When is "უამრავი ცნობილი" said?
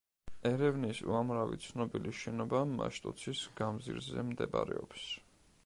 1.09-2.13